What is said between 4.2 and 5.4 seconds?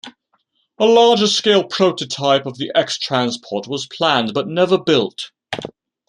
but never built.